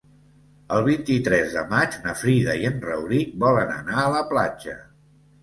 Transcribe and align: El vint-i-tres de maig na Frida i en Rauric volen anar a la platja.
El 0.77 0.79
vint-i-tres 0.85 1.53
de 1.57 1.63
maig 1.73 1.97
na 2.07 2.15
Frida 2.23 2.57
i 2.63 2.67
en 2.71 2.81
Rauric 2.87 3.37
volen 3.45 3.75
anar 3.77 4.01
a 4.07 4.09
la 4.17 4.27
platja. 4.35 4.77